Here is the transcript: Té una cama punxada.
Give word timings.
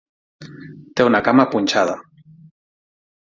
Té 0.99 1.05
una 1.09 1.21
cama 1.27 1.45
punxada. 1.51 1.95